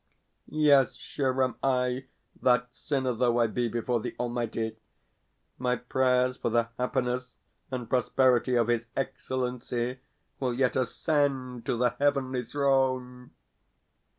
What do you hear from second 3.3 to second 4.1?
I be before